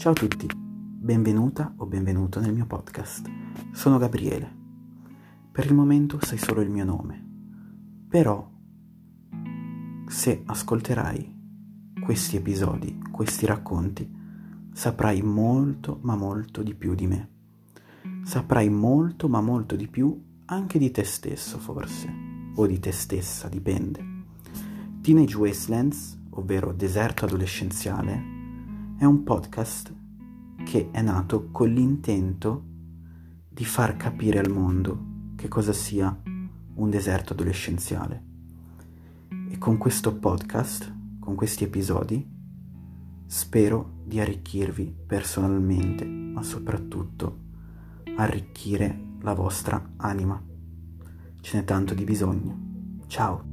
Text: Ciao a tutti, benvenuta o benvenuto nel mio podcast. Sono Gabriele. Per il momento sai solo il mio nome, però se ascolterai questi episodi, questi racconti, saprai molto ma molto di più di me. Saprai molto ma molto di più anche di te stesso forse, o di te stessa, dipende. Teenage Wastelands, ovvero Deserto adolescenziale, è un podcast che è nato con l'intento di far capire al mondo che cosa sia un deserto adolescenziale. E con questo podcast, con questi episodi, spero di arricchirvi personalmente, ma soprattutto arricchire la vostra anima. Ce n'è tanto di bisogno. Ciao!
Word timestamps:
Ciao 0.00 0.12
a 0.12 0.14
tutti, 0.14 0.48
benvenuta 0.56 1.74
o 1.76 1.84
benvenuto 1.84 2.40
nel 2.40 2.54
mio 2.54 2.64
podcast. 2.64 3.30
Sono 3.72 3.98
Gabriele. 3.98 4.50
Per 5.52 5.66
il 5.66 5.74
momento 5.74 6.18
sai 6.22 6.38
solo 6.38 6.62
il 6.62 6.70
mio 6.70 6.86
nome, 6.86 7.22
però 8.08 8.50
se 10.06 10.42
ascolterai 10.46 11.36
questi 12.02 12.36
episodi, 12.36 12.98
questi 13.10 13.44
racconti, 13.44 14.10
saprai 14.72 15.20
molto 15.20 15.98
ma 16.00 16.16
molto 16.16 16.62
di 16.62 16.74
più 16.74 16.94
di 16.94 17.06
me. 17.06 17.30
Saprai 18.24 18.70
molto 18.70 19.28
ma 19.28 19.42
molto 19.42 19.76
di 19.76 19.86
più 19.86 20.18
anche 20.46 20.78
di 20.78 20.90
te 20.90 21.04
stesso 21.04 21.58
forse, 21.58 22.10
o 22.54 22.66
di 22.66 22.78
te 22.78 22.92
stessa, 22.92 23.50
dipende. 23.50 24.02
Teenage 25.02 25.36
Wastelands, 25.36 26.18
ovvero 26.30 26.72
Deserto 26.72 27.26
adolescenziale, 27.26 28.38
è 29.00 29.06
un 29.06 29.22
podcast 29.22 29.94
che 30.62 30.90
è 30.90 31.00
nato 31.00 31.48
con 31.50 31.72
l'intento 31.72 32.64
di 33.48 33.64
far 33.64 33.96
capire 33.96 34.40
al 34.40 34.50
mondo 34.50 35.32
che 35.36 35.48
cosa 35.48 35.72
sia 35.72 36.14
un 36.74 36.90
deserto 36.90 37.32
adolescenziale. 37.32 38.24
E 39.48 39.56
con 39.56 39.78
questo 39.78 40.14
podcast, 40.18 40.94
con 41.18 41.34
questi 41.34 41.64
episodi, 41.64 42.28
spero 43.24 44.02
di 44.04 44.20
arricchirvi 44.20 44.94
personalmente, 45.06 46.04
ma 46.04 46.42
soprattutto 46.42 47.38
arricchire 48.16 49.14
la 49.22 49.32
vostra 49.32 49.92
anima. 49.96 50.38
Ce 51.40 51.56
n'è 51.56 51.64
tanto 51.64 51.94
di 51.94 52.04
bisogno. 52.04 52.58
Ciao! 53.06 53.49